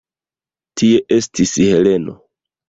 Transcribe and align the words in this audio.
Tie 0.81 1.01
estis 1.17 1.53
Heleno. 1.67 2.17